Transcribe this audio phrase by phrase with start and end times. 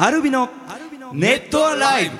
[0.00, 0.48] アルビの
[1.12, 2.16] ネットアライブ。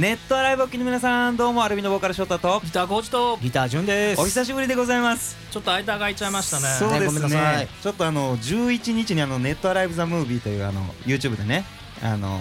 [0.00, 2.62] ネットアライブをお聞きの皆さんどうもアルビのボーカルショータと。
[2.64, 3.36] ギターコーチと。
[3.36, 4.20] ギター順です。
[4.22, 5.36] お久しぶりでございます。
[5.50, 6.68] ちょっと間が空いちゃいましたね。
[6.78, 7.68] そうですね。
[7.70, 11.66] いちょっとあの11日にあのネットアライブザムービーというあの YouTube でね
[12.02, 12.40] あの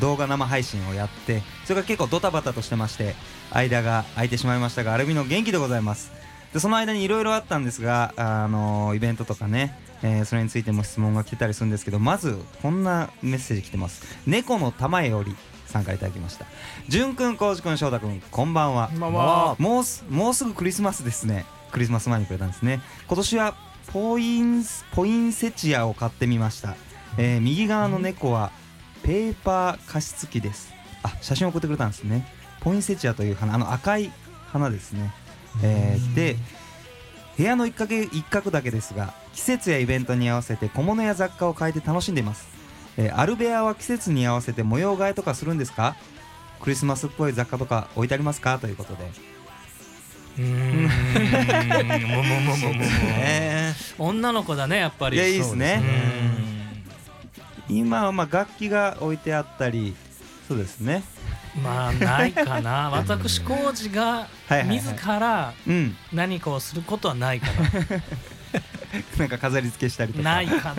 [0.00, 3.14] 動画生配信をやってそれが結構ドタバタとしてまして
[3.50, 6.12] 間が空いてしまいましたがアルビの元気でございます。
[6.52, 14.02] でその間にいろいろあったんですがあのイベントとかね、えーそれについても質問が来てたりするんですけどまずこんなメッセージ来てます。
[14.26, 15.34] 猫の玉より
[15.66, 16.44] 参加いただきました。
[16.88, 18.88] じゅんくんこうじくん翔太くんこんばんは。
[18.88, 19.56] こんばんは。
[19.58, 21.46] もうすもうすぐクリスマスですね。
[21.70, 22.80] クリスマス前にくれたんですね。
[23.06, 23.54] 今年は
[23.92, 24.62] ポイン
[24.94, 26.76] ポインセチアを買ってみました、
[27.18, 28.52] えー右側の猫は
[29.02, 30.72] ペーパー加湿器です。
[31.02, 32.26] あ写真送ってくれたんですね。
[32.60, 33.54] ポインセチアという花。
[33.54, 34.12] あの赤い
[34.52, 35.12] 花ですね、
[35.62, 36.36] えーで
[37.36, 42.46] 部屋の一角一角だけですが季節やイベントに合わせて小物や雑貨を変えて楽しんでいます、
[42.98, 45.96] えーアルベアは季節に合わせて模様替えとかするんですか？
[46.60, 48.58] クリスマスっぽい雑貨とか置いてありますか？
[48.58, 49.10] ということで。
[50.38, 50.82] うーん。
[52.08, 52.80] もももももも。
[52.80, 53.74] ね。
[53.98, 55.16] 女の子だねやっぱり。
[55.16, 55.82] いやいいですね。
[55.82, 55.86] う
[57.78, 59.94] 今はまあ楽器が置いてあったり
[60.48, 61.02] そうですね。
[61.58, 62.90] んまあないかな。
[62.94, 64.26] 私コーチが
[64.66, 65.96] 自らうん。
[66.12, 67.46] 何かをすることはないか
[69.18, 69.24] な。
[69.24, 70.24] んか飾り付けしたりとか。
[70.24, 70.74] なないか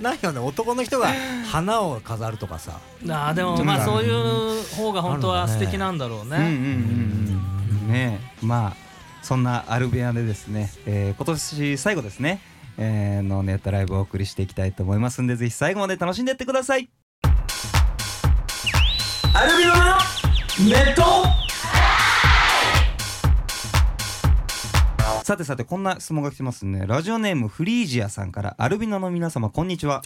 [0.00, 0.14] な。
[0.14, 0.38] いよね。
[0.38, 1.08] 男の人が
[1.50, 2.78] 花を飾るとかさ。
[3.02, 6.48] なあーでもまあそういう方が本当は素敵なんだろううんうんうんね
[7.86, 7.92] うん。
[7.92, 8.46] ねえ。
[8.46, 8.88] まあ
[9.22, 12.40] そんなアルベアでですね、えー今年最後ですね、
[12.80, 16.88] えーのネットライブをお送りしていきたいと思いますんでぜひ最後まで楽しんでってください。
[19.34, 19.80] アルビノの
[20.70, 21.02] ネット。
[25.24, 26.86] さてさてこんな質問が来てますね。
[26.86, 28.54] ラジオネームフリージアさんから。
[28.56, 30.00] アルビノの皆様こんにちは。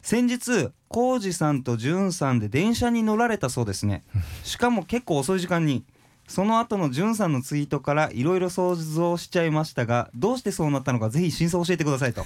[0.00, 4.04] 先日浩二さんと潤さんで電車に乗られたそうですね。
[4.44, 5.84] しかも結構遅い時間に
[6.28, 12.24] その後の潤さんのツイートからいろいろ想像しちゃいましたがどうしてそうなったのかぜひ真相を教えてくださいと。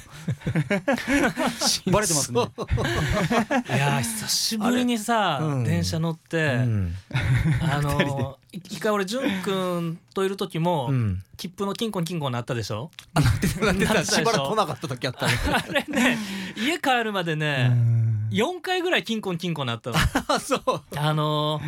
[1.90, 2.40] バレてますね。
[2.42, 5.64] いやー久しぶりにさうん。
[5.64, 6.94] 電車乗ってうん。
[7.62, 11.22] あのい一回俺潤くんといる時もうん。
[11.36, 12.90] 切符のキンコンキンコン鳴ったでしょ？
[13.60, 14.00] なんでなった。
[14.02, 15.32] でしばらく来なかった時あったね。
[15.46, 16.18] あれね
[16.56, 17.70] 家帰るまでね
[18.32, 19.96] 4回ぐらいキンコンキンコン鳴ったの。
[20.28, 20.60] あそう。
[20.96, 21.62] あのー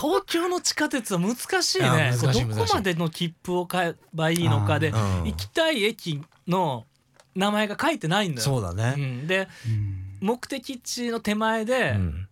[0.00, 2.12] 東京の地下鉄は難しいね。
[2.20, 6.86] どこまでの切符を買えばいいのかでうん行きたい駅の
[7.36, 8.56] 名前が書いてないんだよ。
[8.56, 9.22] うそうだね。
[9.22, 10.18] ん、でうん。
[10.20, 12.28] 目的地の手前で、うん。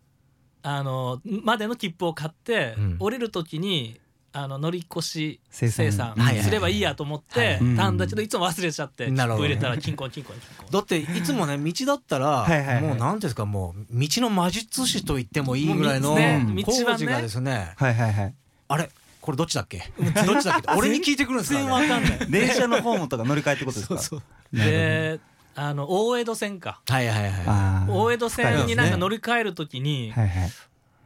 [0.62, 2.96] あのまでの切符を買って、うん。
[2.98, 4.00] 降りる時に
[4.32, 10.70] あの乗り越し生産すればいいやと思ってたんだけどいつも忘れちゃって切符なるほど入れたらキンコンキンコンキンコン。
[10.70, 12.46] だっていつもね道だったら
[12.80, 16.64] もうなんていうんですかもう道の魔術師と言ってもいいぐらいの工道はね。
[16.64, 17.72] 事がですね。
[17.76, 18.34] はいはいはい。
[18.68, 18.88] あれ？
[19.20, 19.82] これどっちだっけ？
[20.24, 22.26] どっちだっけ俺に聞いてくるんです全かね然わかんない。
[22.30, 23.98] 電車のホームとか乗り換えってことですか？
[23.98, 25.18] そうで
[25.56, 26.80] あの大江戸線か。
[26.88, 27.92] はいはいはいあー。
[27.92, 30.50] 大江戸線になんかはい乗り換える時に、はいはい。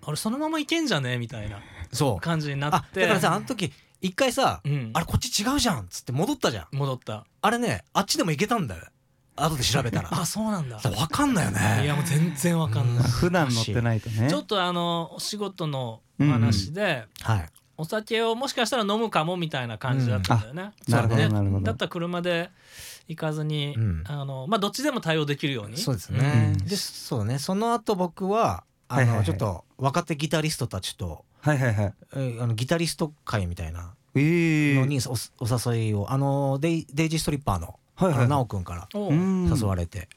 [0.06, 1.16] あれそのまま行けんじゃね？
[1.16, 1.58] みたいな
[1.94, 2.20] そう。
[2.20, 3.00] 感じになあって。
[3.00, 6.76] だからさあの時一回さうん、あれこっち違うじゃんっつって戻ったじゃん。
[6.76, 7.24] 戻った。
[7.40, 8.82] あれねあっちでも行けたんだよ。
[9.36, 10.08] 後で調べたら。
[10.12, 10.78] あそうなんだ。
[10.78, 13.10] さ分かんないよいねやもう全然わかんない、うん。
[13.10, 14.28] 普段乗ってないとね。
[14.28, 17.46] ちょっとあのお仕事のお話で、はい。
[17.76, 21.16] お酒をもしかしたら飲むかもみたいな感じだったんだよね、なるほど。
[21.16, 21.64] でなるほど。
[21.64, 22.50] だったら車で
[23.08, 24.04] 行かずに、うん。
[24.06, 25.76] あのまあどっちでも対応できるように。
[25.76, 26.54] そうですね。
[26.58, 26.66] うん。
[26.66, 27.38] でそうだね。
[27.38, 29.18] その後僕はあはいはいはい。
[29.20, 31.94] のちょっと若手ギタリストたちとはいはいはい。
[32.14, 34.74] えーあのギタリスト会みたいなええ。
[34.76, 39.12] のにおお誘いをあのデイデイジーストリッパーのはいはいあの直くんからおう。
[39.12, 39.46] うん。
[39.54, 40.08] 誘われて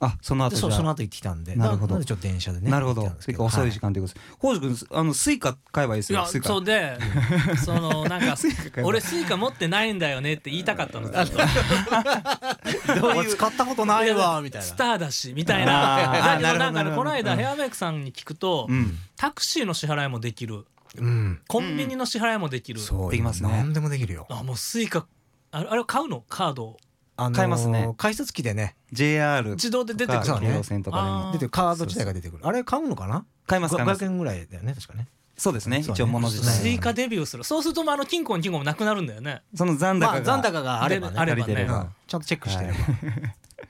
[0.00, 1.56] あその後そうその後行ってきたんで。
[1.56, 1.94] なるほど。
[1.94, 2.70] なんでちょっと電車でね。
[2.70, 3.10] なるほど。
[3.38, 4.36] 遅い時間ということです。
[4.38, 6.48] 浩司君あのスイカ買えばいいですいやよスイカ。
[6.48, 6.98] そうで
[7.64, 8.36] そのなんか
[8.82, 11.06] 俺スイカ持ってないんだよねって言いたかったの。
[11.10, 14.66] ずっと使ったことないわみたいな。
[14.66, 15.96] スターだしみたいな。
[15.96, 17.38] だけどなんかねこの間うん。
[17.38, 18.98] ヘアメイクさんに聞くとうん。
[19.16, 20.66] タクシーの支払いもできる。
[20.98, 21.40] うん。
[21.48, 22.80] コンビニの支払いもできる。
[22.80, 23.10] そう。
[23.10, 23.48] できますね。
[23.48, 24.26] 何でもできるよ。
[24.28, 25.06] あもうスイカ。
[25.52, 26.22] あれあれ買うの？
[26.28, 26.76] カードを
[27.16, 27.94] あのー買えますね。
[27.96, 28.76] 改札機でね。
[28.92, 30.24] JR 自動で出てくる。
[30.24, 30.48] そうね。
[30.52, 31.32] 京王線とかであもー。
[31.32, 31.50] 出てる。
[31.50, 32.46] カード自体が出てくる。
[32.46, 33.24] あれ買うのかな？
[33.46, 34.02] 買います買います。
[34.04, 35.06] 500円ぐらいだよね確かね。
[35.36, 35.78] そうですね。
[35.78, 35.84] ね。
[35.86, 37.44] 一応物自体スイカデビューする。
[37.44, 39.42] そうするともうあのキンコンキンコンもなくなるんだよね。
[39.54, 41.42] その残ま高があ残高があればねあればね。
[41.42, 41.80] 足りてれば。
[41.80, 42.78] うんちゃんとチェックしてれば。
[42.78, 42.78] い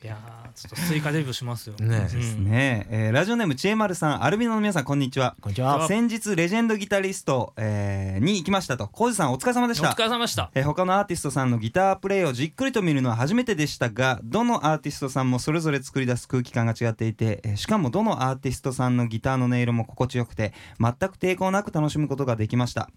[0.07, 1.75] いやーちょっと追加デビューしますよ。
[1.81, 1.97] ね。
[1.97, 2.03] うん。
[2.05, 5.35] ですね、えーラジオネームちえまるさんアルビノの皆さんこんにちは。
[5.41, 5.89] こんにちは。
[5.89, 8.87] 先日レジェンドギタリスト、えーに行きましたと。
[8.87, 9.89] 浩二さんお疲れ様でした。
[9.91, 10.53] お疲れ様でした。
[10.55, 22.89] えー他のアーティストさんのギタープレイをじっくりと見るのは初めてでしたがどのアーティストさんもそれぞれ作り出す空気感が違っていて、えーしかもどのアーティストさんのギターの音色も心地よくて全く抵抗なく楽しむことができました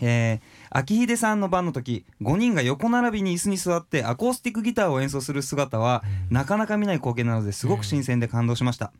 [0.00, 0.40] えー、
[0.70, 8.92] 秋秀さんの番の時5人が横並びに椅子に座ってアコースティックギターを演奏する姿はなかなか見ない光景なのですごく新鮮で感動しました、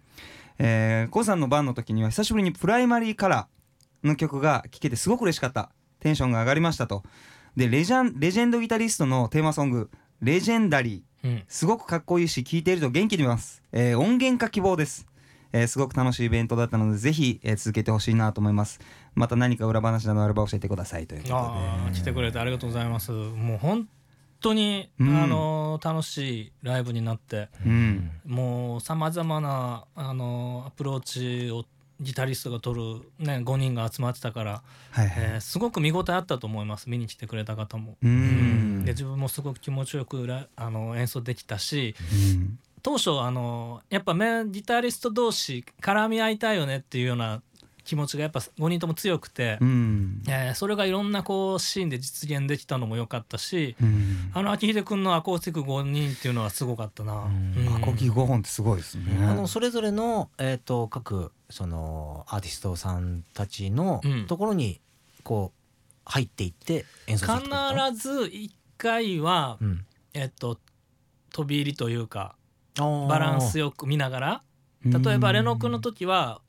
[0.59, 5.71] えー、コウさんの番の時には久しぶりにプライマリーカラーの曲が聴けてすごく嬉しかった。
[6.01, 7.03] テンションが上がりましたと。
[7.57, 9.91] でレジャンレジェンドギタリストのテーマソング
[10.23, 11.29] 「レジェンダリー。
[11.29, 15.07] うん」すごくかっこいいし聴いていると元気になります、えー音源化希望です、
[15.53, 18.81] えーすごく楽しいイベントだったのでぜひ、えー続けてほしいなと思います
[19.15, 21.35] また何か裏話などあれば教えてくださいということ
[21.91, 21.99] で。
[21.99, 23.13] 来てくれてありがとうございます。
[23.13, 23.89] もう本
[24.41, 25.17] 当に、うん。
[25.17, 28.11] あの楽しいライブになってうん。
[28.25, 31.65] もうさまざまなあのアプローチを
[32.01, 36.89] ギタリストが取る、ね、5人が集まってたから、はいはい、えーすごく見応えあったと思います。
[36.89, 37.97] 見に来てくれた方も。
[38.03, 38.81] ううん。
[38.81, 42.59] んで自分もすごく気持ちよくラあの演奏できたしうん。
[42.83, 47.43] 当初あのやっぱメギタリスト同士絡み合いたいよねっていうような
[47.91, 50.23] 気持ちがやっぱ5人とも強くて、うん。
[50.29, 54.31] えーそれがいろんなこうシーンで実現できたのも良かったし、うん。
[54.33, 57.25] あの秋秀君のアコースティック5人っていうのはすごかったな。
[57.25, 57.55] うん。
[57.67, 57.75] うん。
[57.75, 59.27] アコギ5本ってすごいですね。
[59.27, 64.27] あのそれぞれの、えー、と各そのアーティストさんたちのうん。
[64.29, 64.81] ところに
[65.25, 67.91] こう入っていって演奏するってこと？
[67.91, 69.85] 必ず1回は、うん。
[70.15, 70.61] えっと
[71.33, 72.37] 飛び入りというか
[72.77, 74.43] バランスよく見ながら。
[74.83, 76.41] 例えばレノ君の時は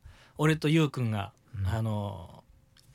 [0.41, 1.67] 俺とユウ君が、うん。
[1.67, 2.43] あの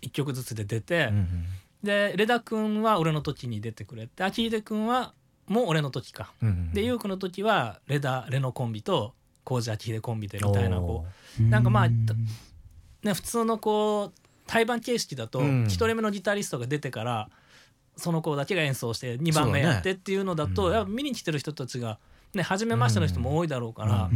[0.03, 1.45] 1曲ずつで出て、うんうん。
[1.83, 5.15] でレダ君は俺の時に出てくれて秋秀君は
[5.47, 6.33] もう俺の時か。
[6.43, 9.15] うんうんでユウ君の時はレダレノコンビと
[9.45, 11.07] コージ秋秀コンビでみたいなこ
[11.39, 11.93] おなんかまあうん。
[11.93, 15.65] う、ね、普通のこう対バン形式だとうん。
[15.65, 17.29] 1人目のギタリストが出てから
[17.97, 21.99] その子だけが演奏して2番目やってっていうのだと、ねやっぱ見に来てる人たちが、
[22.37, 24.11] ね、初めましての人も多いだろうから、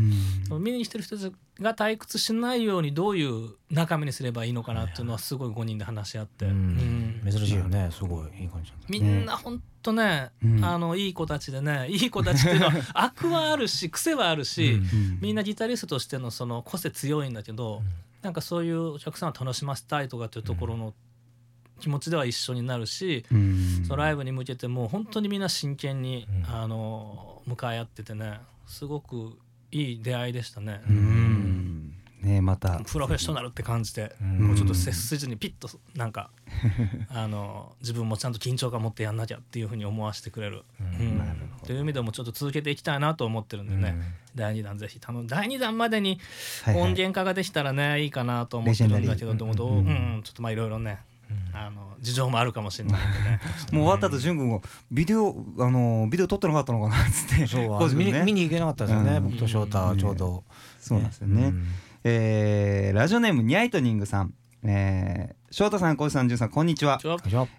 [0.50, 0.62] うん。
[0.62, 7.20] 見に来てる人たちが退屈しないようにどういう中身にすればいいのかなっていうのはすごい5人で話し合って、うん。
[7.24, 7.32] うん。
[7.32, 10.64] 珍しいよねすごいいい感じみんなほんとね、うん。
[10.64, 15.18] あのいい子たちでね いい子たちっていうのは悪はあるし癖はあるし、うん。
[15.20, 17.82] みんなギタリストとしてのその個性強いんだけど、
[18.22, 20.94] なんかそういうお客さんを楽しませたいとかっていうところの
[21.80, 23.84] 気持ちでは一緒になるし、うん。
[23.84, 26.54] そのライブに向けてもう本当にみんな真剣に、うん。
[26.54, 29.32] あの向かい合っててねすごく
[29.72, 30.80] いい出会いでしたね。
[30.88, 31.94] うん。
[32.22, 32.80] ねまた。
[32.80, 34.48] プロフェッショナルって感じで、うん。
[34.48, 36.30] もうちょっと背筋にピッとなんか
[37.08, 41.22] あの自分もちゃんと緊張感持ってやんなきゃっていうふうに思わせてくれる、うん。
[41.64, 43.96] という意味でもちょっと続けていきたいなと思ってるんでね、
[44.34, 45.26] 第2弾ぜひ頼む。
[45.26, 46.20] 第2弾までに
[46.66, 50.22] 音源化ができたらねいいかなと思ってるんだけどどう、ううんん。
[50.24, 50.98] ちょっとまあいろいろね
[51.52, 53.40] あの事情もあるかもしれないんでね。
[53.72, 57.46] もう終わった後潤君もビデオあのビデオ撮ってなかったのかなっつって。
[57.46, 59.24] そう見に見に行けなかったですよね、うん。
[59.24, 60.44] 僕と翔太ちょうど、
[60.78, 61.66] そうなんですよね、うん。
[62.04, 66.98] えーラジオネームニャイトニングさん、えー、翔太さん浩司さん潤さんこんにちは。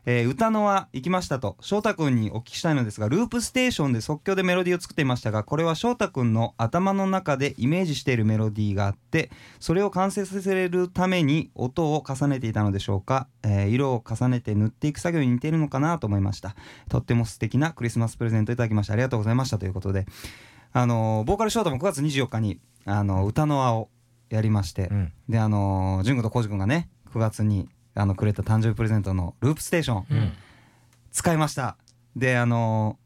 [0.05, 16.55] えー歌のは行きましたと翔太くんにお聞きしたいのですがループステーションで即興でメロディーを作っていましたがこれは翔太くんの頭の中でイメージしているメロディーがあってそれを完成させるために音を重ねていたのでしょうか、えー色を重ねて塗っていく作業に似ているのかなと思いました。
[16.89, 20.05] とっても素敵なクリスマスプレゼントいただきましてありがとうございましたということで。
[20.73, 23.89] あのーボーカル翔太も9月24日にあの歌の輪を
[24.35, 25.13] やりまして、うん。
[25.29, 30.33] であのー、純子と浩司君がね9月にあのくれた誕生日プレゼントのループステーション、うん。
[31.11, 31.77] 使いました。
[32.15, 33.01] であのー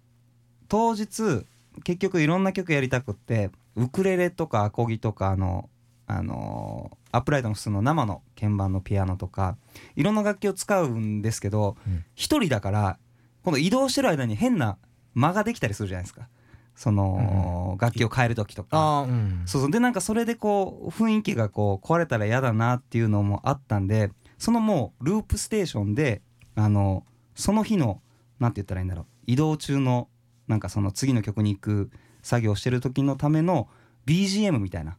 [0.68, 1.46] 当日
[1.84, 5.70] 結局いろんな曲やりたくってウクレレとかアコギとかあの
[6.08, 9.58] あのーアップライトの普通の生の鍵盤のピアノとか
[9.96, 12.04] いろんな楽器を使うんですけどうん。
[12.16, 12.98] 一、人だから
[13.44, 14.78] この移動してる間に変な
[15.14, 16.28] 間ができたりするじゃないですか
[16.76, 19.08] その、楽器を変える時とか。
[19.46, 19.72] そうそう。
[19.72, 26.22] でなんかそれでこう雰囲気がこう壊れたら嫌だなっていうのもあったんでそのもうループステーションで
[26.56, 28.02] あのその日の
[28.40, 29.06] なんて言ったらいいんだろう。
[29.28, 30.10] 移動中の
[30.48, 31.90] なんかその次の曲に行く
[32.22, 33.70] 作業してる時のための
[34.06, 34.98] BGM みたいな。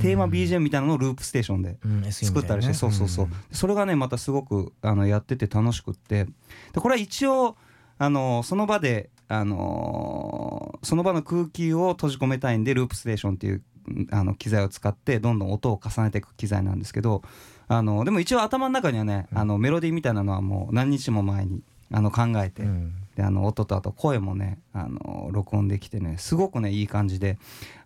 [0.00, 1.78] テーマ BGM みたいなのをループステーションで
[2.10, 6.24] 作ったりして、そうそうそう、それがねまたすごくあのやってて楽しくって。
[6.72, 7.56] でこれは一応
[7.98, 17.22] あのその場であのその場の空気を閉じ込めたいんでループステーションっていううんあの機材を使ってどんどん音を重ねていく機材なんですけど
[17.66, 22.94] あのでも一応頭の中にはねあのメロディーみたいなのはもう何日も前にあの考えて、うん。
[23.16, 27.36] であの音とあと声もねあの録音できてねすごくねいい感じで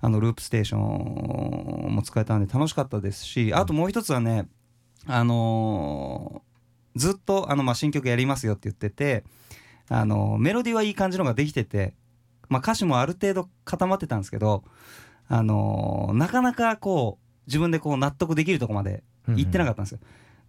[0.01, 4.47] あのループステーションも使えたんで楽しかったですしあともう一つはね
[5.05, 6.47] あのー
[6.97, 9.23] ずっとあの、まあ、新曲やりますよって言ってて
[9.89, 11.95] あのメロディーはいい感じのができてて、
[12.49, 14.65] まあ、歌詞もある程度固まってたんですけど
[15.29, 19.99] あのーなかなかこう自分でこう納得できるとこまで行ってなかったんですよ。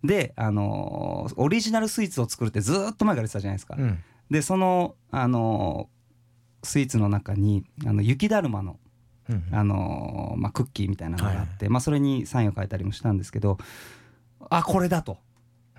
[0.03, 3.75] で、あのーオリジナルスイーツを作るってずーっと前から言ってたじゃないですか。
[3.77, 3.99] うん。
[4.29, 5.97] でその、あのー
[6.67, 8.79] スイーツの中にあの雪だるまの、
[9.29, 13.57] うんあのーまあ、クッキーみたいなのがあって、まあ、それにサインを書いたりもしたんですけど
[14.49, 15.17] あこれだと。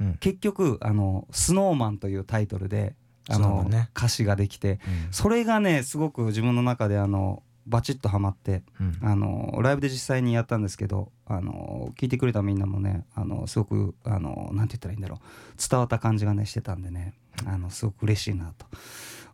[0.01, 0.15] うん。
[0.15, 2.95] 結局あの「スノーマンというタイトルで
[3.29, 5.13] あの、ね歌詞ができてうん。
[5.13, 8.99] それがねすごく自分の中であのバチッとはまってうん。
[9.03, 15.19] あのライブで実際にやったんですけどあの聞いてくれたみんなもねあのすごくあのなんて言ったらいいんだろう。
[15.59, 17.15] 伝わった感じがねしてたんでね
[17.47, 18.67] あのすごく嬉しいなと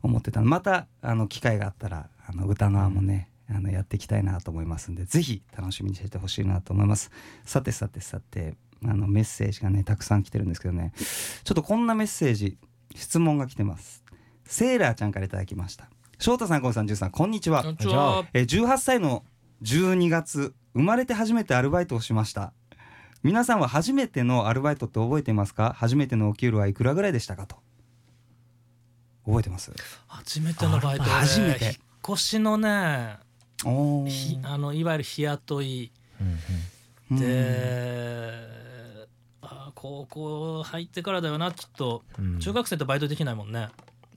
[0.03, 0.43] 思ってた。
[0.43, 7.11] またあの機会があったらあの歌の輪もね、あのやっていきたいなと思いますんでぜひ楽しみにしててほしいなと思います。
[7.45, 10.93] さてさてさてあのメッセージがねたくさん来てるんですけどね。
[10.97, 12.59] ちょっとこんなメッセージ
[12.95, 14.05] 質問が来てます。
[14.47, 15.89] セーラーちゃんからいただきました。
[16.19, 17.63] 翔太さん、コウさん、ジュンさん、こんにちは。
[17.63, 18.25] こんにちは。
[18.33, 19.25] えー18歳の
[19.63, 22.53] 12月生まれて初めてアルバイトをしました。
[23.23, 25.73] 皆さんは初めてのアルバイトって覚えていますか？
[25.77, 27.57] 初めてのお給料はいくらぐらいでしたかと。
[29.27, 29.73] 覚えてます？
[30.07, 31.65] 初めてのバイトで初めて。
[31.65, 31.75] 引っ
[32.15, 33.17] 越しのね
[33.65, 35.91] おひあのいわゆる日雇い。
[37.11, 38.64] うんで、あ
[39.85, 42.03] 高校入ってからだよなちょっと。
[42.19, 42.39] うん。
[42.39, 43.69] 中学生ってバイトできないもんね、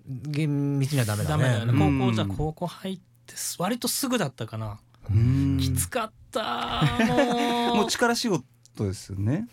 [0.05, 1.43] 厳密にはダメだね。
[1.43, 2.00] ダメだよね、うん。
[2.00, 5.57] 高校じゃ高校入ってす割とすぐだったかな、うん。
[5.59, 7.75] きつかった もう。
[7.79, 8.45] もう力仕事
[8.79, 9.50] ですよね。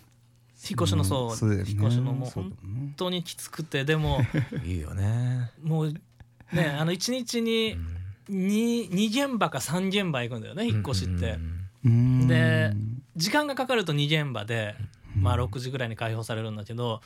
[0.71, 1.65] 引っ越しのそう,、んそうね。
[1.67, 2.53] 引っ越しのもう本
[2.97, 4.21] 当にきつくてでも
[4.65, 5.51] いいよね。
[5.65, 5.93] もう
[6.53, 7.77] ねあの一日に
[8.31, 11.41] 2, 2現場か3現場行くんだよね引っ越しって、
[11.85, 12.29] うん。
[12.29, 12.73] で
[13.17, 14.77] 時間がかかると2現場で、
[15.25, 15.45] まあ、うん。
[15.45, 17.01] 6時ぐらいに解放されるんだけど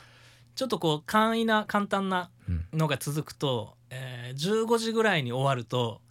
[0.55, 2.65] ちょっとこう簡易な簡単なうん。
[2.73, 6.01] のが続くと、えー15時ぐらいに終わると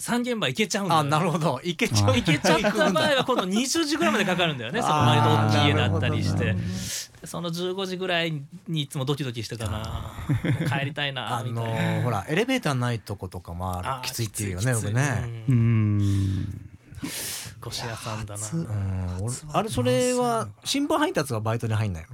[0.00, 1.60] 3現場行けちゃうんだよ、あなるほど。
[1.64, 2.10] いけちゃう。
[2.10, 4.82] あ行けちゃった場合は 今度20時ぐらいまでかかるんだよね。
[4.82, 6.54] その割と大きい家だったりして。
[7.24, 10.12] その15時ぐらいにいつもドキドキしてたな。
[10.78, 11.80] 帰りたいなあのみたいな。
[12.00, 15.44] ーほらエレベーターないとことかもああーるきついっていうよね僕ね。
[15.48, 16.70] ううん
[17.66, 18.40] 越し屋さんだな。
[18.40, 22.06] 初うん俺あれそれは新聞配達はバイトに入んない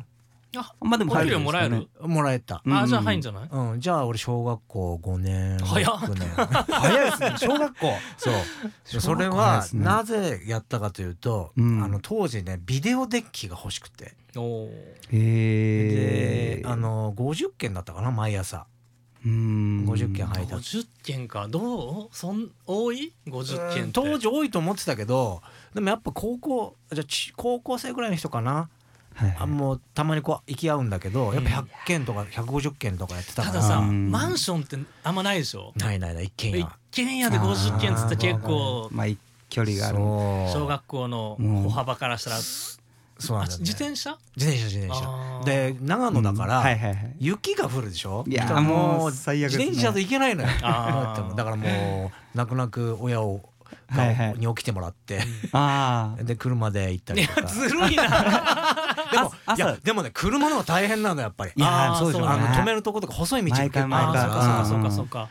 [0.57, 1.89] あまあでもお給料入もらえる？
[2.01, 2.61] もらえた。
[2.65, 2.77] うん。
[2.77, 3.49] あじゃあ入んじゃない？
[3.53, 5.93] うんじゃあ俺小学校5年早っ。
[6.01, 6.29] 6年。
[6.67, 7.35] 早いですね。
[7.39, 7.93] 小学校。
[8.19, 8.35] そう。
[8.85, 11.85] 小学校それはなぜやったかというと、うん。
[11.85, 14.17] あの当時ねビデオデッキが欲しくて。
[14.37, 14.69] おー。
[14.71, 14.71] へ
[15.13, 18.67] えであの50件だったかな毎朝
[19.25, 19.85] うん。
[19.87, 20.79] 50件配達。
[20.79, 21.49] 50件か。
[21.49, 22.09] どう？
[22.13, 23.93] そん多い？50件って。
[23.93, 25.43] 当時多いと思ってたけど
[25.75, 28.69] でもやっぱ高校じゃあち高校生ぐらいの人かな？
[29.15, 33.55] はいあもうたまにこう行き合うんだけどやっぱ100件とか150件とかやってたから。
[33.55, 34.11] たださうん。
[34.11, 35.73] マンションってあんまないでしょ？
[35.77, 39.99] ないないない一軒一家軒家で50件っつって結構まあい距離がある。
[40.53, 42.41] 小学校のうん歩幅からしたらあ
[43.21, 43.63] そうなんだよね。
[43.63, 44.17] 自転車？
[44.37, 45.45] 自転車自転車。
[45.45, 46.65] で長野だから、
[47.19, 48.25] 雪が降るでしょ？
[48.27, 49.59] いやもう最悪ね。
[49.59, 50.49] 自転車だといけないのよ。
[50.49, 53.43] だからもう泣く泣く親を
[53.89, 54.35] はいはい。
[54.37, 55.21] に起きてもらって。
[55.53, 57.47] ああで車で行ったりとか。
[57.49, 58.09] ずるいな。
[59.11, 61.53] でも朝いやでもね車の方が大変なのやっぱり。
[61.55, 62.35] いやあーそうでしょうね。
[62.35, 65.29] あの止めるとことか細い道が結構あるからそうかそうかそうか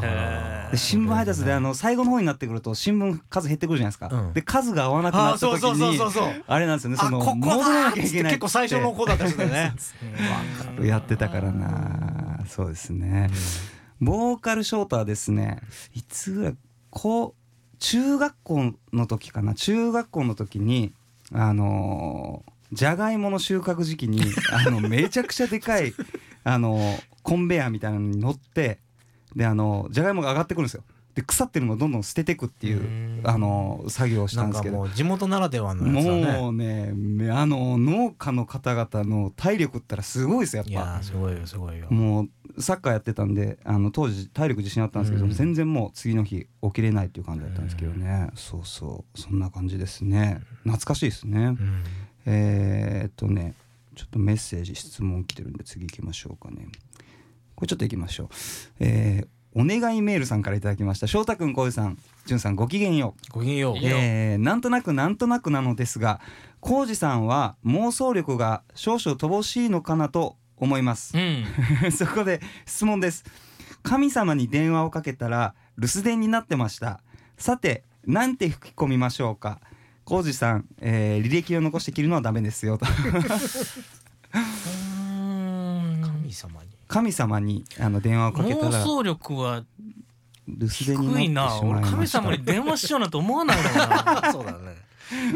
[0.00, 4.32] で新聞配達であの最後の方になってくると新聞数減ってくるじゃないですか、うん。
[4.32, 9.74] で数が合わなくなった時あーそうそうそうにあれなんですよねそのあここ戻らだーっつってなきゃいけない結構最初の子だった人だよね。
[10.78, 12.40] うんやってたからな。
[12.46, 13.30] そうですね、
[14.00, 15.60] ボーカルショートはですね。
[15.94, 16.56] いつぐらい
[16.90, 19.54] こう中学校の時かな。
[19.54, 20.92] 中学校の時に
[21.32, 25.92] あのーじゃがいもの収穫時期にあのめちゃくちゃでかい
[26.42, 28.78] あのーコンベヤーみたいなのに乗って
[29.36, 30.82] であのじゃがいもが上がってくるんですよ。
[31.14, 33.20] で腐ってるのをどんどん捨てていくっていううん。
[33.24, 34.78] あの作業をしたなんですけど。
[34.78, 36.40] もう地元ならではのやつだね。
[36.40, 41.02] もうねめあの農家の方々の体力ったらすごいですやっぱ。
[41.02, 41.86] すごいよすごいよ。
[41.90, 45.30] もうサッカーやってたんであの当時体力自信あったんですけど、うん。
[45.32, 50.40] 全然もう次の日起きれないっていう感じだったんですけどね、そうそうそんな感じですね。
[50.64, 51.84] 懐かしいですね、うん。
[52.24, 53.54] えー、っとね
[53.94, 56.68] ちょっとメッセージ質問来てるんで次行きましょうかね
[57.62, 58.28] これちょっと行きましょう。
[58.80, 61.06] えーお願いメールさんからいただきました。
[61.06, 61.98] 翔太くんこういうさん。
[62.24, 63.32] じゅんさんごきげんよう。
[63.34, 63.76] ごきげんよう。
[63.82, 66.20] えーなんとなくなんとなくなのですが
[66.60, 71.16] 浩二さんは妄想力が少々乏しいのかなと思います。
[71.16, 71.44] うん。
[71.92, 73.24] そこで質問です。
[73.82, 77.00] 神様に電話をかけたら留守電になってました。
[77.36, 79.60] さてなんて吹き込みましょうか。
[80.04, 82.86] 浩二さん、えー履歴を残して切るのはダメですよと
[86.92, 89.64] 神様にあの電話をかけたら妄想力は
[90.46, 92.22] 留守電に低いななってしまい俺神ました。
[92.22, 94.22] 様に電話しようなんて思わないもんな。
[94.32, 94.58] そうだね。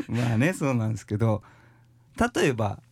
[0.08, 1.42] まあねそうなんですけど
[2.34, 2.78] 例えば「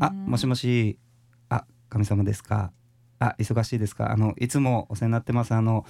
[0.00, 0.98] あもしもし
[1.48, 2.72] あ神様ですか。
[3.18, 4.12] あ忙しいですか。
[4.12, 5.54] あのいつもお世話になってます。
[5.54, 5.86] あの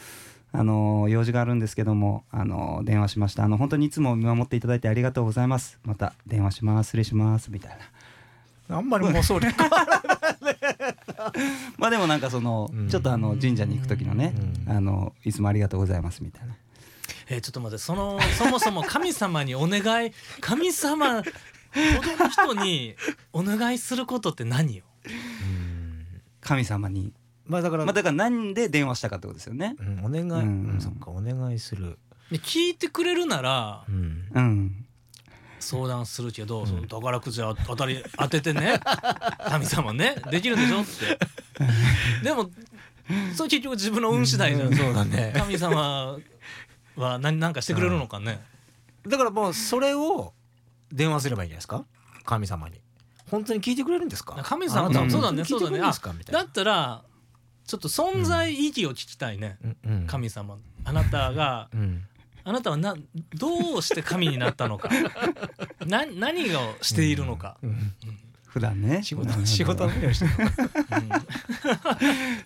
[0.52, 3.44] あの用事があるんですけどもあの電話しました。
[3.44, 5.80] あの本当にいつも見守っていただいてありがとうございます。
[5.84, 6.88] また電話します。
[6.88, 7.78] 失礼します」みたい
[8.68, 8.76] な。
[8.78, 9.54] あんまり妄想力
[11.78, 12.88] まあでもなんかその、うん。
[12.88, 14.34] ちょっとあの神社に行く時のね、
[14.66, 14.72] うん。
[14.72, 16.56] あのいつもありがとうございますみたいな。
[17.28, 21.22] えーちょっと待ってその そもそも神様にお願い神様ほ
[22.02, 22.94] どの人に
[23.32, 24.84] お願いすることって何よ？
[26.40, 27.12] 神様に。
[27.46, 29.76] まあだから、まあだからなんで電話したかってことですよね。
[29.78, 30.70] うん、お願い、うん。
[30.70, 31.98] うんそっかお願いする、
[32.30, 34.85] で聞いてくれるならうん、うん
[35.60, 36.66] 相談するけど、ん。
[36.66, 38.80] その宝くじあ当たり当ててね
[39.48, 41.18] 神様ねできるんでしょって。
[42.22, 42.50] でも
[43.36, 45.32] それ結局自分の運次第じゃん、そうだね。
[45.36, 46.18] 神様
[46.96, 48.40] は何なんかしてくれるのかね、
[49.06, 50.32] だからもうそれを
[50.92, 51.84] 電話すればいいんじゃないですか？
[52.24, 52.80] 神様に。
[53.30, 54.34] 本当に聞いてくれるんですか？
[54.42, 56.12] 神様そうだね本当に聞いてくれるんですか？
[56.12, 56.40] みたいな。
[56.40, 57.02] だったら
[57.66, 60.06] ちょっと存在意義を聞きたいね、うんうん。
[60.06, 60.56] 神様。
[60.84, 62.04] あなたがうん
[62.48, 62.94] あなたはな
[63.34, 64.88] どうして神になったのか？
[65.84, 67.92] な何をしているのか、うん。
[68.46, 69.02] 普段ね。
[69.02, 70.32] 仕事仕事のようにしてる。
[70.32, 70.38] っ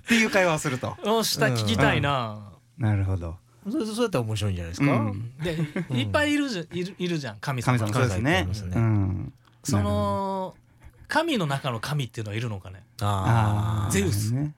[0.08, 0.96] ていう会話をすると。
[1.04, 3.36] うんをした聞きたいな、なるほど。
[3.70, 5.36] それそうやったら面白いんじゃないですか、うん。
[5.36, 5.52] で
[6.00, 7.78] いっぱいいるじゃいるいるじゃん神様。
[7.78, 8.48] 神様そうですね。
[9.64, 10.54] その
[11.08, 12.82] 神の中の神っていうのはいるのかね？
[13.02, 13.86] あー。
[13.86, 13.92] あー。
[13.92, 14.32] ゼウス。
[14.32, 14.54] ね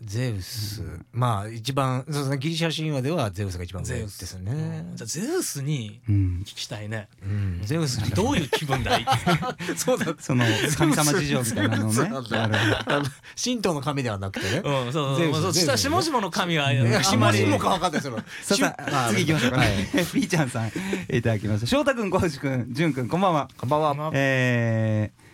[0.00, 2.38] ゼウス、まあ一番そうですね。
[2.38, 4.26] ギリシャ神話ではゼウスが一番上でゼウス。
[4.26, 4.86] すね。
[4.94, 6.42] じゃあゼウスにうん。
[6.46, 7.08] 聞きたいね。
[7.20, 7.60] うん。
[7.64, 9.04] ゼウスにどういう気分だい？
[9.76, 10.14] そうだ。
[10.20, 10.44] その
[10.76, 12.10] 神様事情みたいなのをね。
[13.42, 14.62] 神道の神ではなくてね。
[14.64, 15.58] うんそうそうゼウス。
[15.68, 18.02] ね下下々の神はいやあんまり下々か分かんない。
[18.02, 23.48] そのさあ次行きましょうかね、ピーちゃんさんいただきました翔太くん浩司くん淳くんこんばんは。
[23.58, 23.94] こんばんは。
[23.94, 25.27] まあえー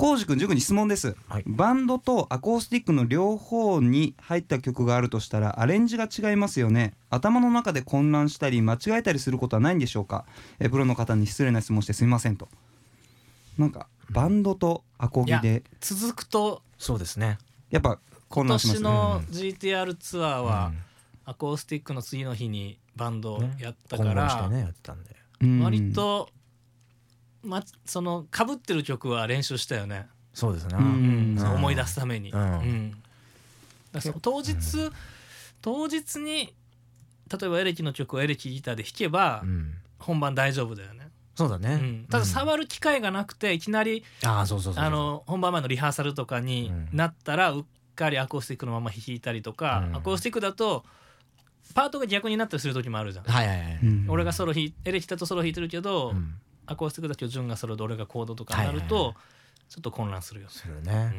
[0.00, 1.44] 浩司くん淳くんに質問です、はい。
[1.46, 6.94] バンドとアコースティックの両方に入った曲があるとしたらアレンジが違いますよね。
[7.10, 10.24] 頭の中で混乱したり間違えたりすることはないんでしょうか、
[10.58, 12.48] えープロの方に失礼な質問してすみませんと。
[13.58, 15.64] なんかバンドとアコギで。
[15.82, 17.36] 続くとそうですね。
[17.68, 17.98] やっぱ
[18.30, 18.82] 混今乱しますね。
[18.82, 20.72] 年のうん GTR ツアーは
[21.26, 24.50] アコースティックの次の日にバンドをやったから
[25.42, 26.30] うん割と
[27.42, 30.06] まその被ってる曲は練習したよね。
[30.34, 30.76] そうですね。
[30.78, 31.36] うん。
[31.38, 32.40] その思い出すために、うん。
[32.40, 32.90] うん。
[32.90, 33.00] だか
[33.94, 34.56] らその当日、
[35.62, 36.54] 当日に
[37.30, 39.74] 例えばエレキの曲をエレキギターで弾けばうん。
[39.98, 41.74] 本番大丈夫だよね、そうだね。
[41.74, 44.84] うん、ただ触る機会がなくていきなりああそうそうそうそう。
[44.84, 49.96] あの本番前のリハーサルとかになったらうっかりアコースティックのまま弾いたりとか、うん。
[49.96, 50.86] アコースティックだと
[51.74, 53.78] パートが逆になったりする時もあるじゃん、はいはいはい。
[53.82, 54.06] うん。
[54.08, 56.34] 俺がソロ弾いエレキだとソロ弾いてるけど、うん
[56.70, 59.20] アコースティックだと潤がソロで俺がコードとかになると、はいはいは
[59.68, 61.12] ちょっと混乱するよ、するね。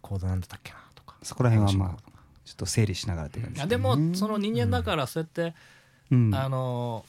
[0.00, 1.16] コードなんだったっけなとか。
[1.22, 2.10] そこら辺はまあ
[2.44, 5.54] ちょっと整理しながらって感じいやでもその人間だからそうやって、
[6.10, 6.34] うん。
[6.34, 7.04] あの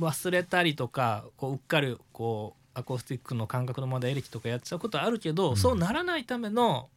[0.00, 5.56] 忘れたりとかこううっかりこうアコースティックの感覚のままでエレキとかやっちゃうことはあるけど、うん。
[5.56, 6.88] そうならないための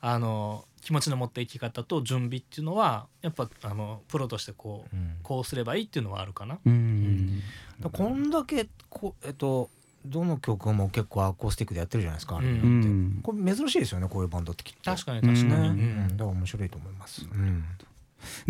[0.00, 5.16] あの気持ちの持っていき方と準備っていうのはやっぱあのプロとしてこううん。
[5.22, 6.58] こうすればいいっていうのはあるかな。
[6.64, 7.40] うん。
[7.80, 9.70] だからこんだけこえっと
[10.04, 13.20] どの曲も結構アコースティックでやってるじゃないですか、あれうんうん。
[13.22, 14.90] これ珍しいですよねこういうバンドってきっと。
[14.90, 17.64] 確かに確かに、だから面白いと思います、うん。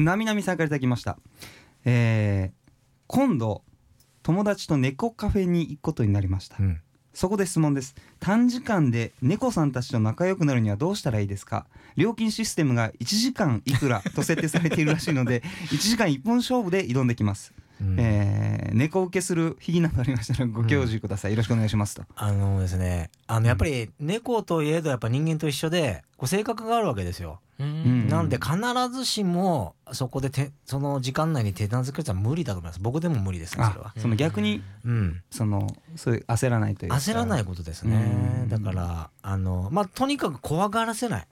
[0.05, 1.19] なみなみさんからいただきました。
[1.85, 2.63] えー
[3.09, 3.63] 今度
[4.23, 6.57] 友達と猫カフェに行くことになりました。
[6.59, 6.81] うん
[7.15, 7.95] そこで質問です。
[8.21, 11.67] 短時間で猫さんたちと仲良くなるにはどうしたらいいですか？
[11.97, 17.97] 料金システムが1時間いくらと設定されているらしいので1時間1本勝負で挑んできます、うん。
[17.99, 22.05] えー猫受けする秘技などありましたらご教示ください、よろしくお願いしますと。
[22.17, 27.67] あのですねあのやっぱり猫といえどやっぱ人間と一緒でこう性格があるわけですよ、うん。
[27.67, 28.57] うんなんで必
[28.91, 32.81] ずしもそこでてその時間内に手なずけるのは無理だと思います。
[32.81, 33.93] 僕でも無理ですねそれは。
[33.95, 35.23] あその逆にうん。
[35.31, 35.67] その
[35.97, 36.97] そういう焦らないというか。
[36.97, 37.91] 焦らないことですうん。
[37.91, 41.27] ねだからあのまあとにかく怖がらせない。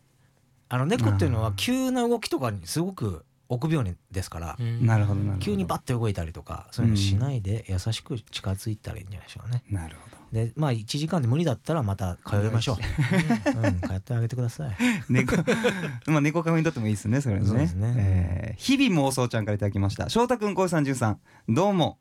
[0.69, 4.87] あの猫っていうのは急な動きとかにすごく臆病にですからうん。
[4.87, 5.45] なるほどなるほど。
[5.45, 9.65] 急にバッて動いたりとかそういうのしないで優しく近づいたらいいんじゃないでしょうかね。
[9.69, 10.17] なるほど。
[10.33, 12.77] でまあ1時間で無理だったらまた通いましょう、
[13.67, 14.77] うん、通ってあげてください。
[15.09, 15.35] 猫
[16.07, 17.47] まあ猫カフェにとってもいいですねそれね。
[17.47, 17.95] そうですね。
[17.97, 20.09] えー日々妄想ちゃんからいただきました。
[20.09, 21.21] 翔太くん小井さんじゅんさん。
[21.49, 21.99] どうも、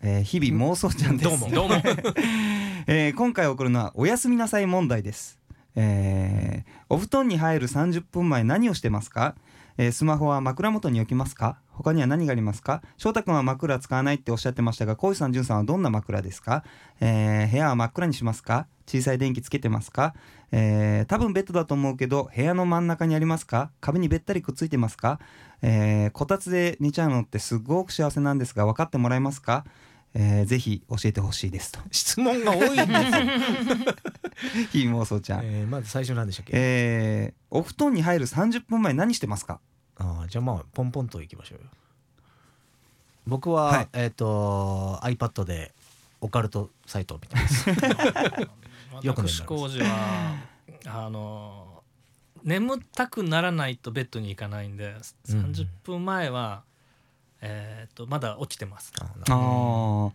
[0.00, 1.30] えー日々妄想ちゃんです。
[1.30, 1.50] どうも。
[1.50, 1.74] どうも。
[2.86, 5.40] えー今回送るのはおやすみなさい問題です、
[5.74, 9.34] えーお布団に入る30分前何をしてますか、
[9.78, 11.58] えースマホは枕元に置きますか？
[11.70, 12.82] 他には何がありますか？
[12.96, 16.64] 翔太くんは枕使わないっておっしゃってましたが小井さんじゅんさんはどんな枕ですか、
[17.00, 18.66] えー部屋は真っ暗にしますか？
[18.86, 20.14] 小さい電気つけてますか、
[20.50, 23.70] えー多分ベッドだと思うけど部屋の真ん中にありますか？
[23.80, 25.18] 壁にべったりくっついてますか、
[25.62, 29.64] えーこたつで寝ちゃうのってすごく幸せなんですが分かってもらえますか、
[30.14, 31.80] えーぜひ教えてほしいですと。
[31.90, 32.86] 質問が多いんですよ、
[34.72, 39.60] ひー妄想ちゃん、えーまず最初なんでしたっけ、えーお布団に入る30分前何してますか？
[39.96, 41.66] あーじゃあまあポンポンといきましょうよ。
[43.26, 43.88] 僕は、はい。
[43.92, 45.72] えっ、と iPad で
[46.20, 47.68] オカルトサイトを見てます。
[49.02, 50.36] よ く私工事は
[50.86, 51.82] あの
[52.42, 54.96] 眠たくならないとベッドに行かないんで
[55.28, 56.64] うん30分前は、
[57.42, 58.92] えー、とまだ起きてます。
[58.98, 60.12] ああー。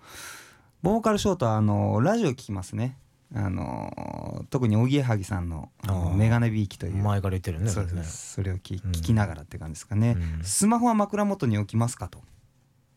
[0.82, 2.98] ボーカルショートはあのラジオ聞きますね。
[3.36, 6.96] あの特におぎやはぎさんのあのメガネビーキという。
[7.04, 8.92] 前から言ってるねそうれねですそれを聞うん。
[8.92, 10.44] 聞きながらって感じですかね、うん。
[10.44, 12.22] スマホは枕元に置きますかと。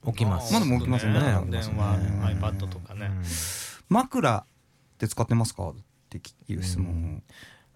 [0.06, 0.54] 起きます。
[0.54, 1.20] まだも起きますよね。
[1.20, 1.98] 電話
[2.38, 3.22] iPad とかね、うん。
[3.88, 4.44] 枕っ
[4.98, 5.70] て使ってますか？
[5.70, 5.74] っ
[6.08, 7.22] ていう質問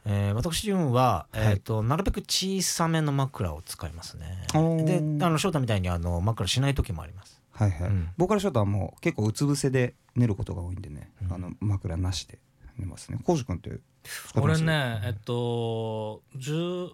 [0.06, 1.44] えー私自分は、はい。
[1.44, 4.46] えー、となるべく小さめの枕を使いますね。
[4.52, 7.40] であの翔太みたいにあの枕しない時もあります。
[7.52, 8.08] はいはい、うん。
[8.16, 11.32] ボーカルショートはもう結構うつ伏せで寝ることが多いんでね、うん。
[11.32, 12.38] あの枕なしで
[12.78, 13.18] 寝ますね。
[13.24, 13.80] コウジ君って使っ
[14.34, 16.90] てま俺すねえっと10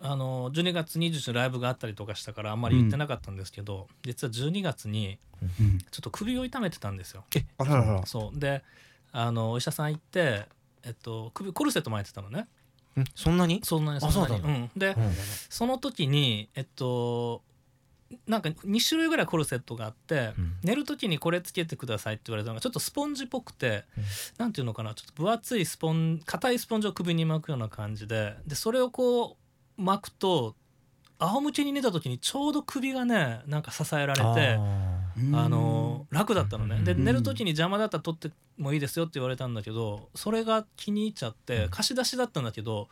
[0.00, 5.18] あの12月20日のライブがあったりとかしたからあんまり言ってなかったんですけど、実は12月に
[5.60, 5.78] うん。
[5.78, 7.24] ちょっと首を痛めてたんですよ。
[7.58, 8.06] あららら。
[8.06, 8.38] そう。
[8.38, 8.62] で
[9.10, 10.46] あのお医者さん行って、
[10.84, 12.46] えっと、首コルセット巻いてたのね。
[12.98, 13.04] ん？
[13.14, 14.40] そんなに、そんなにあそんなに。
[14.42, 15.12] そうん、で、うん。
[15.48, 17.42] その時にえっと
[18.26, 20.54] なんか2種類ぐらいコルセットがあって、うん。
[20.62, 24.04] 寝る時にこれつけてくださいって言われたのがちょっとスポンジっぽくて、うん。
[24.38, 29.36] なんていうのかなちょっと分厚いスポン硬いスポンジを首に巻くような感じででそれをこ
[29.78, 30.56] う巻くと
[31.18, 34.58] 仰向けに寝た時にちょうど首がねなんか支えられて
[35.34, 36.80] ああの楽だったのね。
[36.82, 37.04] でうん。
[37.04, 41.70] 寝る時に邪魔だったら取ってもいいですよって言われたんだけどそれが気に入っちゃってうん。
[41.70, 42.88] 貸し出しだったんだけど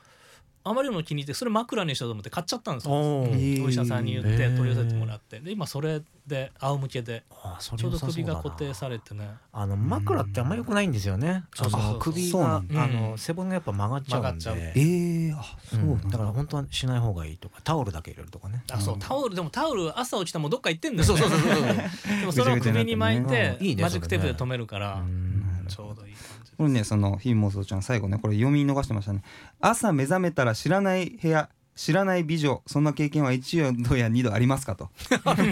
[0.68, 3.64] あまりにも気に入ってそれ枕にしようと思って買っちゃったんですーよ。
[3.64, 5.38] お医者さんに言って取り寄せてもらって。
[5.38, 7.22] で今それで仰向けで
[7.60, 9.30] ちょうど首が固定されてね。
[9.52, 11.44] あの枕ってあんま良くないんですよね。
[11.54, 12.92] そうそうそうあの首そうんだあうん。
[12.94, 14.72] の背骨がやっぱ曲がっちゃうんで。
[14.74, 15.80] えー、あそう。
[15.80, 18.64] うんだから本当はしない方がいいとかタオルだけ入れるとかね。
[18.72, 18.94] あそう。
[18.94, 19.00] うん。
[19.00, 21.20] タオルでもタオル朝起きたらもうどっか行ってんだよね。
[21.20, 21.62] そうそうそうそう
[22.20, 25.66] でもそれを首に巻いてマジックテープで止めるからうん。
[25.68, 26.14] ちょうどいい
[26.56, 29.22] これねそのひーもそうちゃん最後ねこれ読み逃してましたね。
[29.60, 34.88] 朝目覚めたら知らない部屋知らない美女そんな経験は1度や2度ありますかと。
[35.24, 35.50] ある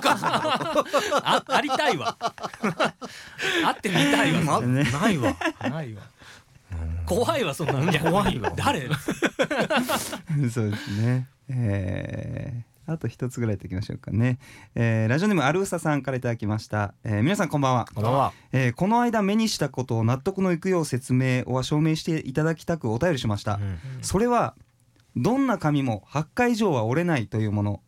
[0.00, 0.18] か
[1.24, 2.16] あありたいわ。
[3.64, 4.60] 会ってみたいわ。
[4.60, 5.34] まないわ。
[5.62, 6.02] ないわ。
[7.06, 7.92] 怖いわそんなの。
[7.98, 8.52] 怖いわ。
[8.54, 8.88] 誰？
[10.52, 11.26] そうですね。
[11.48, 14.38] えー、あと一つぐらいときましょうかね、
[14.74, 17.86] えーラジオネームアルーサさんからいただきました、えー皆さんこんばんは。
[17.94, 18.32] こんばんは。
[18.52, 23.78] えーこの間目にしたことを納得のいくよう説明は証明していただきたくお便りしました、うん。
[24.00, 24.54] それは
[25.16, 27.82] どんな紙も8回以上は折れないというもの。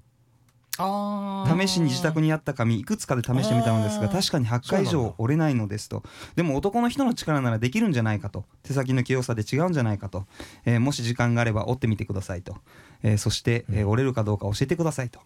[0.78, 6.02] 試しに自宅にあった紙いくつかで試してみたのですが確かに8回以上折れないのですと。
[6.36, 8.46] でも男の人の力ならできるんじゃないかと。
[8.62, 10.26] 手先の器用さで違うんじゃないかと、
[10.64, 12.56] えーもし時間があれば折ってみてくださいと、
[13.02, 15.20] えーそして、えー折れるかどうか教えてくださいと。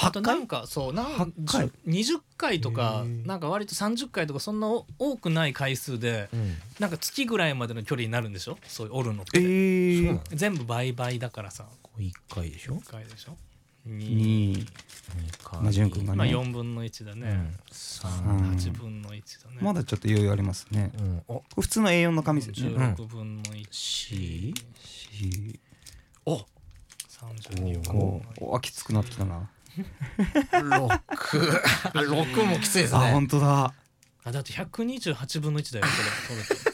[0.00, 6.56] あとなんかそうなん8回？20回とかなんか割と30回とかそんな多くない回数でうん。
[6.78, 8.56] なんか月ぐらいまでの距離になるんでしょ？
[8.66, 11.66] そういう折るのって、えそうなの全部倍々だからさ。
[11.82, 13.36] これ一回でしょ？1回でしょ
[13.86, 14.06] ？2 2
[14.54, 14.66] 二
[15.44, 15.60] 回。
[15.60, 17.28] まあ潤くんがまあね4分の1だね。
[17.28, 18.10] うん、三。
[18.24, 18.50] うん。
[18.52, 19.56] 8分の1だね。
[19.60, 20.90] まだちょっと余裕ありますね。
[20.98, 21.22] うん。
[21.28, 21.42] お。
[21.60, 24.54] 普通の A4 の紙ですよね、16分の1、四。
[24.84, 25.60] し
[26.24, 26.36] お。
[26.36, 26.44] 32分
[27.88, 29.48] このうおきつくなってきたな、
[30.52, 32.08] 六。
[32.08, 33.12] 六もきついですあね。
[33.12, 33.74] 本当だ。
[34.24, 35.86] あだって128分の1だよ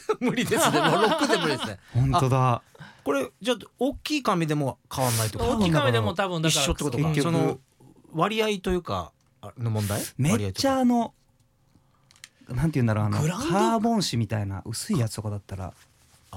[0.09, 0.27] これ。
[0.29, 0.79] 無理ですね。
[0.79, 1.79] もう六で無理ですね。
[1.93, 2.61] 本当だ。
[3.03, 7.03] これじゃあ大きい紙でも変わんないってこと大きい紙でも多分だから一緒ってことか。
[7.09, 7.23] 結局。
[7.23, 7.59] その
[8.13, 10.01] 割合というかあの問題？
[10.17, 11.13] めっちゃあの
[12.47, 15.73] なんて言うんだろうあのカーボン紙みたいな薄いやつとかだったら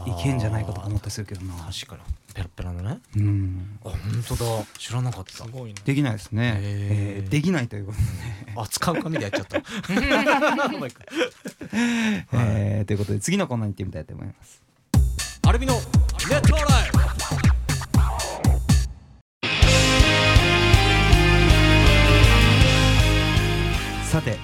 [0.07, 2.02] いけんじゃないかとか思ったりするけどな確かに。
[2.35, 2.98] ペラペラのね。
[3.16, 3.78] うん。
[3.85, 4.64] あ本当だ。
[4.78, 5.44] 知らなかった。
[5.44, 5.81] すごいね。
[5.85, 8.05] できないですね、えーできないということで、
[8.57, 9.59] あ使う紙でやっちゃった。
[12.33, 14.62] えーということで次のコーナーに行ってみたいと思います。
[15.46, 15.81] アルビのネ
[16.37, 16.62] ットライ
[24.11, 24.38] さて、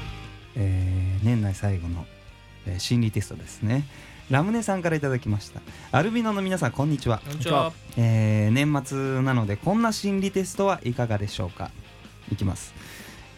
[0.57, 2.07] えー年内最後の、
[2.67, 3.85] えー心理テストですね
[4.31, 5.63] ラムネさんからいただきました。
[5.91, 7.23] アルビノの皆さんこんにちは。
[7.25, 7.73] こんにちは。
[7.97, 11.71] えー年末なのでこんな心理テストはいかがでしょうか。
[12.31, 12.75] いきます。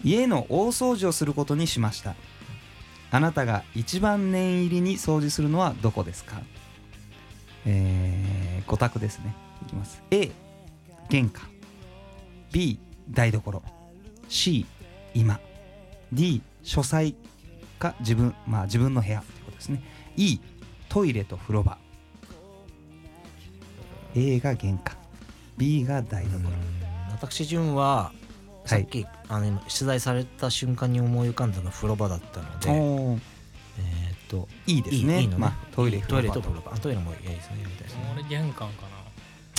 [0.03, 2.17] 家の大掃除をすることにしました。
[3.13, 6.43] あなたが一番念入りに掃除するのはどこですか？
[7.67, 9.35] えー、5択ですね。
[9.63, 10.03] いきます。
[10.11, 10.33] A
[11.09, 11.49] 玄関。
[12.51, 13.63] B 台所。
[14.29, 14.67] C
[15.15, 15.39] 今
[16.13, 17.15] D 書斎。
[17.79, 19.83] か自分まあ自分の部屋ということですね。
[20.17, 20.39] E
[20.91, 21.79] トイレと風呂場。
[24.15, 24.97] A が玄関。
[25.57, 26.39] B が台所。
[27.13, 28.13] 私潤は
[28.65, 28.85] さはい。
[28.85, 32.71] っき、あの今取材された瞬間に思い浮かんだのが風呂場だったので
[33.79, 35.21] えっといいですね。
[35.23, 35.39] いいのね。
[35.39, 36.73] まあ、トイレトイレと風呂場。
[36.75, 38.83] あトイレもいいですねみたいですね俺玄関か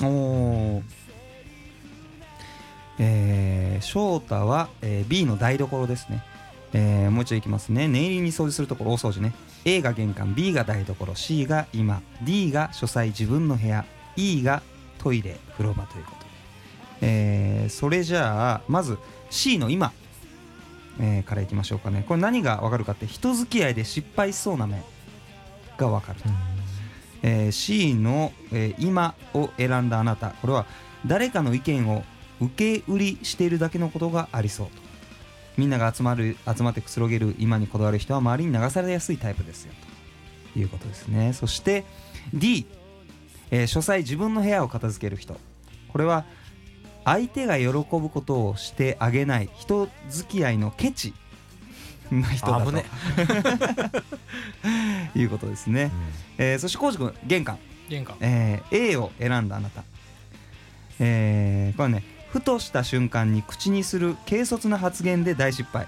[0.02, 0.84] 場おー。
[3.00, 6.24] えー、翔太は、えー B の台所ですね、
[6.74, 7.88] えーもう一度いきますね。
[7.88, 9.34] 念入りに掃除するところ大掃除ね
[9.66, 14.62] A が玄関 B が台所 C が今 D が書斎自分の部屋 E が
[14.98, 16.28] トイレ風呂場ということで、
[17.02, 18.98] えーそれじゃあまず
[19.30, 19.94] C の今、
[21.00, 22.04] えーからいきましょうかね。
[22.08, 24.82] これ何がわかるかって人付き合いで失敗しそうな目
[25.78, 26.30] がわかると。
[27.24, 30.30] えー C の、えー今を選んだあなた。
[30.30, 30.66] これは
[31.06, 32.04] 誰かの意見を
[32.42, 34.74] 受け売りしているだけのことがありそうと
[35.58, 39.74] みんなが集まる集まってくつろげる今にこだわる人は周りに流されやすいタイプですよ
[40.54, 40.60] と。
[40.60, 41.34] いうことですね。
[41.34, 41.86] そして
[42.34, 42.66] D、
[43.52, 45.38] えー書斎自分の部屋を片付ける人。
[45.90, 46.26] これは
[47.04, 51.14] 相手が喜ぶことをしてあげない人付き合いのケチ。
[52.12, 52.72] な人だと。
[52.72, 52.86] 危ね。
[55.16, 55.92] いうことですね、
[56.38, 57.58] えーそして浩司君玄関。
[57.90, 58.16] 玄関。
[58.20, 59.84] えー A を選んだあなた、
[61.00, 65.88] えーこれねふとした瞬間に口にする軽率な発言で大失敗。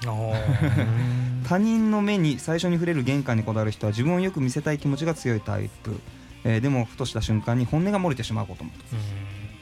[1.46, 6.00] 他人の目に最初に触れる玄関にこだわる人は自分をよく見せたい気持ちが強いタイプ、
[6.44, 8.70] えーでもふとした瞬間に本音が漏れてしまうことも。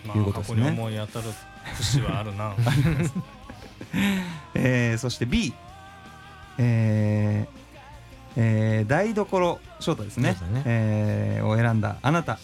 [0.04, 0.08] うん。
[0.08, 0.68] まいうことですね。
[0.68, 1.26] 思い当たる
[1.74, 2.54] 節はあるな。
[4.54, 5.52] えーそして B、
[6.58, 7.58] えー
[8.36, 10.36] えー台所ショートですね。
[10.52, 10.62] ね。
[10.66, 12.38] えーを選んだあなた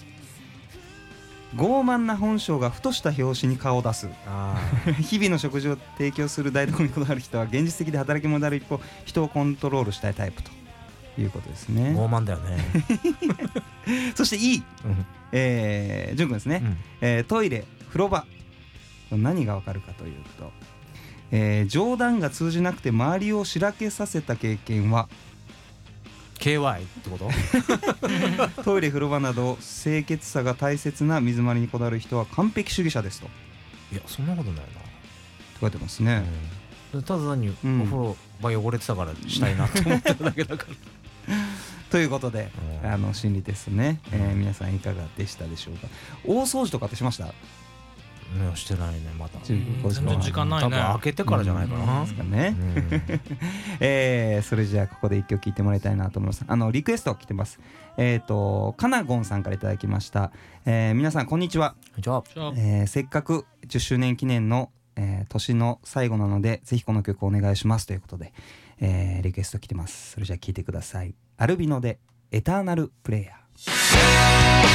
[1.57, 4.09] 傲慢な本性がふとした拍子に顔を出す。
[4.27, 4.57] あ
[5.01, 10.51] 日々の食事を提供する台所にこだわる人は現実的で働き者である一方人をコントロールしたいタイプと
[11.21, 11.91] いうことですーね。
[11.99, 12.59] 傲慢だよね。
[14.15, 15.07] そして E、うん。
[15.33, 16.77] えー、淳君ですね、うん。
[17.01, 18.27] えートイレ風呂場。
[19.13, 20.53] 何がわかるかというと、
[21.31, 25.09] えー冗談が通じなくて周りをしらけさせた経験は
[26.45, 27.31] KY ってこと？
[28.65, 33.29] トイレ風呂場など清潔さが大切な水回りにこだわる人は完璧主義者ですと。
[33.93, 34.65] いやそんなことない
[35.61, 37.03] 書いてますね、な、うん。
[37.03, 37.85] ただ単におうん。
[37.85, 40.67] 風呂場汚れてたからしたいなと思っただけだか
[41.29, 41.35] ら。
[41.91, 42.51] ということで、
[42.83, 42.93] うん。
[42.93, 44.41] あの心理テストね、えーうん。
[44.41, 45.89] 皆さんいかがでしたでしょうか？
[46.27, 47.33] 大掃除とかってしました？
[48.33, 49.33] ねしてないねまだ。
[49.43, 50.67] 全然時間ないね。
[50.67, 51.87] 多分開けてからじゃないかうん。
[51.87, 53.03] なですかね、うん。
[53.81, 56.45] えーそれじゃあここで一曲聴いてもらいたいなと思います。
[56.47, 57.61] あのリクエスト来てます。
[57.97, 60.33] えっ、とかなごんさんからいただきました、
[60.67, 67.87] えー皆さんこんにちは、じゃあじゃあえーせっかく10周年記念の、えー年の最後なのでぜひこの曲お願いします。
[67.87, 68.33] ということで、
[68.81, 70.13] えーリクエスト来てます。
[70.13, 71.15] それじゃあ聴いてください。
[71.37, 71.99] アルビノで
[72.33, 74.74] エターナルプレイヤー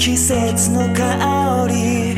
[0.00, 2.16] 季節の香り。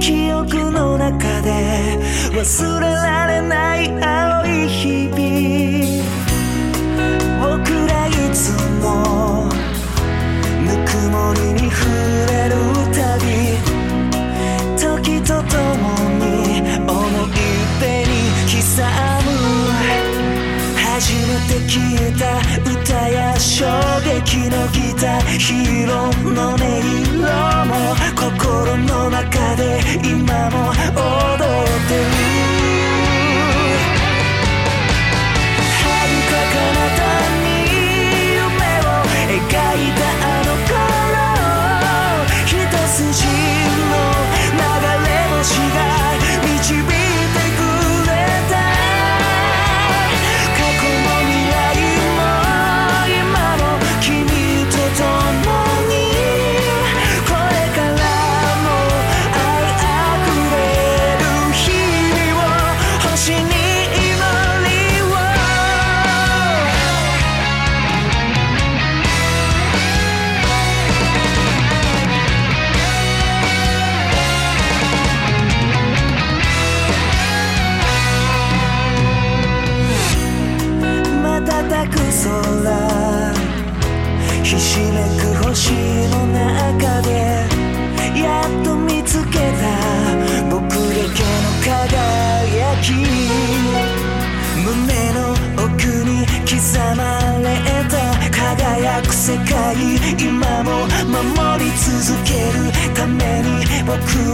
[0.00, 1.98] 記憶の中で
[2.32, 5.31] 忘れられない青い日々。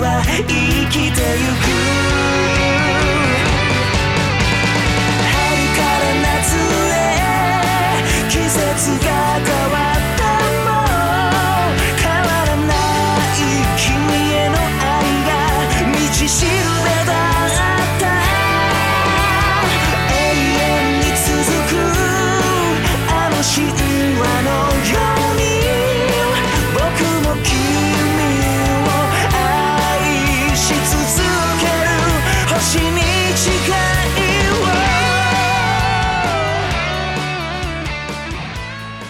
[0.00, 0.42] は生
[0.90, 1.77] きてゆく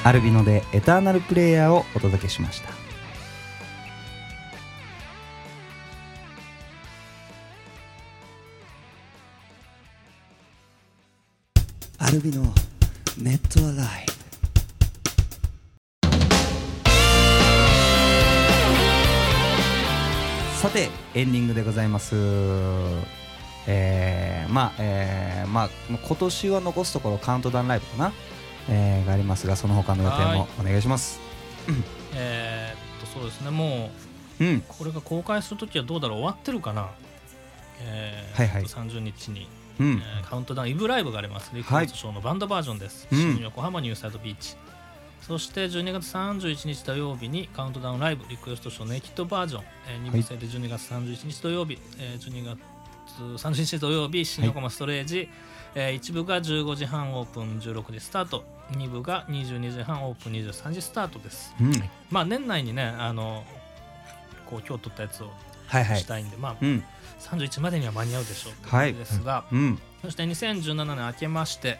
[0.08, 2.70] アルビノでエターナルプレイヤーをお届けしました。
[11.98, 12.42] アルビの
[13.18, 14.06] ネットアライ。
[20.56, 22.16] さてエンディングでございます。
[23.66, 28.12] えー、まあえー、まあ今年は残すところカウントダウンライブかな、
[28.68, 31.20] えー、がありますがその他の予定もお願いします。
[32.14, 33.90] えーっとそうですねも
[34.40, 34.60] ううん。
[34.62, 36.90] これが公開するときはどうだろう終わってるかな、
[37.80, 38.64] えーはいはい。
[38.64, 39.48] 30日に、
[39.80, 40.02] うん。
[40.18, 41.50] えーカウントダウンイブライブがあります。
[41.54, 43.18] リクエストショーのバンドバージョンです、うん。
[43.18, 44.56] 新横浜ニューサイドビーチ。
[45.22, 52.58] そして12月31日土曜日にカウントダウンライブリクエストショーネキッドバージョン、えー、2部制で12月31日土曜日、えー、12月
[53.44, 55.28] 30日土曜日新横浜ストレージ、
[55.74, 61.54] えー1部が15時半オープン16時スタート2部が22時半オープン23時スタートです。
[61.60, 61.72] うん。
[62.10, 63.44] まあ年内にねあの
[64.46, 65.30] こう今日撮ったやつを
[65.66, 66.00] はいはい。
[66.00, 66.84] したいんで、まあうん。
[67.20, 68.52] 31までには間に合うでしょう。
[68.68, 68.90] とはい。
[68.90, 69.78] いうですが、うん。
[70.02, 71.78] そして2017年明けまして、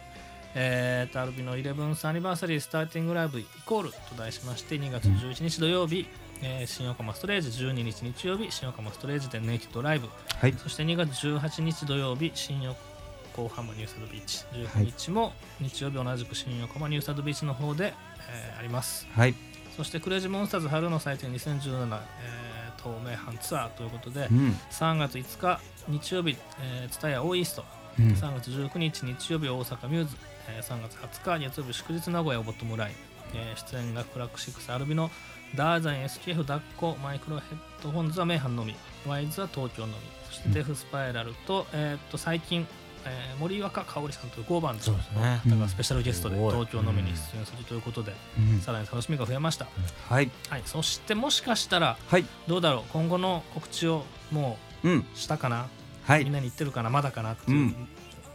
[0.55, 6.07] えー、とアルビの 11th アニバーサリースターティングライブイコールと題しまして2月11日土曜日、
[6.41, 10.07] えー新横浜ストレージ12日日曜日新横浜ストレージでネイキッドライブ。
[10.39, 10.53] はい。
[10.53, 12.77] そして2月18日土曜日新横
[13.47, 17.93] 浜ニューサイドビーチ19日も日曜日同じく新横浜ニューサイドビーチの方で、
[18.31, 19.07] えーあります。
[19.15, 19.33] はい。
[19.77, 24.49] そしてクレイジーモンスターズ春の祭典2017、えー東名阪ツアーということで、うん。
[24.71, 27.65] 3月5日日曜日、えー、蔦屋オーイースト。
[27.99, 28.05] うん。
[28.11, 30.15] 3月19日日曜日大阪ミューズ、
[30.49, 32.95] えー3月20日月曜日祝日名古屋ボトムライン、
[33.35, 35.09] えー出演がクラック6アルビの
[35.55, 38.75] ダーザン SKF 抱っこマイクロヘッドホンズは名阪のみ。
[39.07, 39.93] ワイズは東京のみ。
[40.27, 42.65] そしてデフスパイラルと,、えーっと最近、
[43.05, 45.41] えー森若香織さんという5番のそうですね。
[45.49, 48.59] 方がスペシャルゲストで東京のみに出演するということで、うん。
[48.59, 49.67] さらに楽しみが増えました、
[50.09, 50.29] はい。
[50.49, 52.25] はい、そしてもしかしたらはい。
[52.47, 52.83] どうだろう？
[52.91, 54.97] 今後の告知をもうん。
[54.99, 55.67] うしたかな、
[56.03, 56.23] はい。
[56.25, 56.89] みんなに言ってるかな？
[56.89, 57.33] まだかな？
[57.33, 57.73] っていう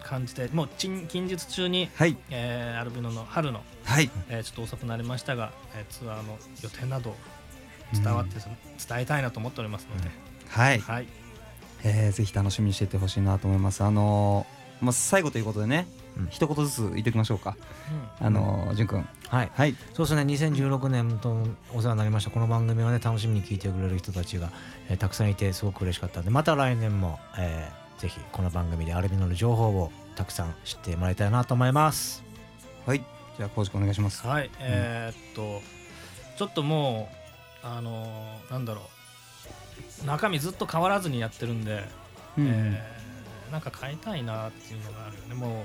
[0.02, 2.16] 感じで、もう近近日中に、はい。
[2.30, 4.10] えーアルビノの春の、はい。
[4.30, 7.14] えーちょっと遅くなりましたが、えーツアーの予定など
[7.92, 10.10] 伝わって、伝えたいなと思っておりますので、
[10.48, 10.80] はい。
[10.80, 11.08] はい、
[11.84, 13.84] えーぜひ楽しみにしていてほしいなと思います。
[13.84, 15.86] あのーまあ最後ということでね
[16.18, 16.28] うん。
[16.30, 17.56] 一言ずつ言っておきましょうか。
[18.20, 19.50] あのー、じゅんくんはい。
[19.54, 19.76] はい。
[19.94, 20.22] そうですね。
[20.22, 21.36] 2016年と
[21.72, 24.50] お世話になりましたこの番組はね楽しみに聞いてくれる人たちが、
[24.88, 32.24] えーたくさんいてすごく嬉しかったんでまた来年も、えーぜひこの番組でアルビノの情報をたくさん知ってもらいたいなと思います。
[32.86, 33.04] はい。
[33.38, 34.26] じゃあコウジ君お願いします。
[34.26, 35.62] はい、えーっと
[36.36, 37.08] ちょっとも
[37.62, 38.84] うあのーなんだろう
[40.04, 41.84] 中身ずっと変わらずにやってるんで、
[42.38, 42.46] うん。
[42.46, 42.94] えー
[43.52, 45.34] なんか変えたいなっていうのがあるよね。
[45.34, 45.64] も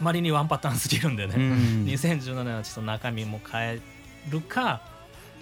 [0.00, 1.84] うまりにワンパターンすぎるんでね、うん。
[1.88, 3.80] 2017年はちょっと中身も変え
[4.30, 4.80] るか、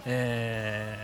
[0.05, 0.99] え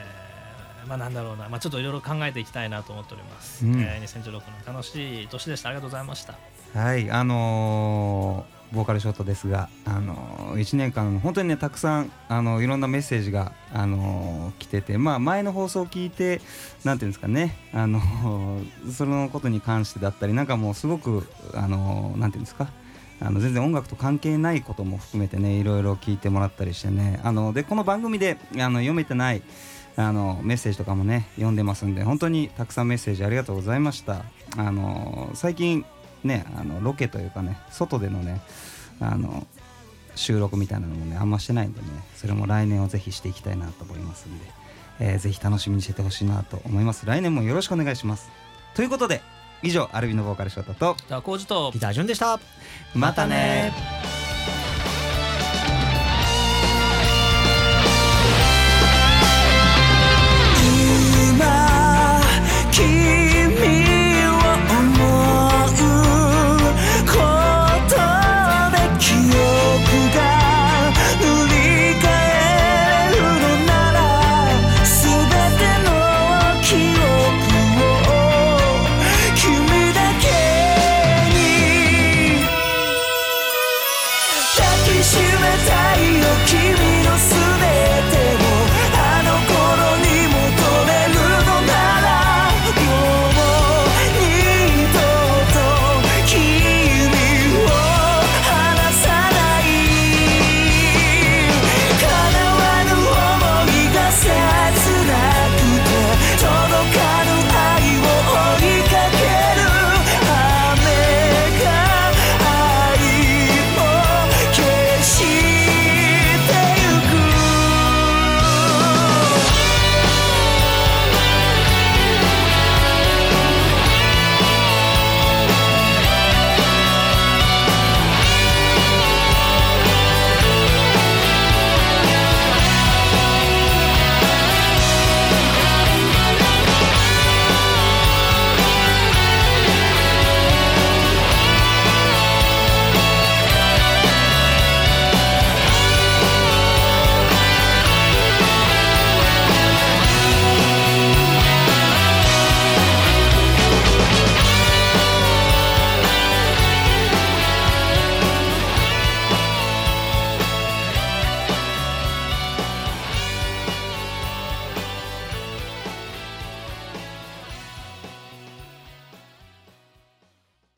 [0.85, 3.81] ーまあなんだろうな、まあ、ちょっといろいろ考えていきたいなと思っております、うん。
[3.81, 5.69] えー2016年楽しい年でした。
[5.69, 6.35] ありがとうございました。
[6.75, 10.15] はいあのーボーカルショットですが、あの、
[10.57, 16.41] 1年間本当にねたくさんあのいろんなメッセージが、あの来てて、まあ、前の放送を聞いて
[16.85, 18.01] なんていうんですかね、あの
[18.93, 22.69] そのことに関してだったりなんかもうすごく、あのーていうんですか
[23.21, 29.43] あの全然音楽と関係ないことも含めてねいろいろ聞いてもらったりしてねあのでこの番組であの読めてない
[29.97, 34.25] あのメッセージとかもね読んでますんで本当にたくさんメッセージありがとうございました。
[34.57, 35.85] あの最近
[36.25, 38.41] ねあのロケというかね外でのね
[39.01, 39.47] あの
[40.15, 44.45] 収録みたいなのもねあんましてないんでねそれも来年をぜひしていきたいなと思いますんで、
[45.01, 47.07] えーぜひ楽しみにしててほしいなと思います。
[47.07, 48.31] 来年もよろしくお願いします。
[48.75, 49.23] ということで
[49.63, 52.39] 以上アルビのボーカルショットとじゃあ浩二とギター順でした。
[52.95, 54.00] またね